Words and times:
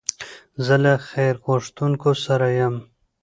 زه 0.65 0.75
له 0.83 0.93
خیر 1.07 1.35
غوښتونکو 1.45 2.09
سره 2.25 2.47
یم. 2.59 2.75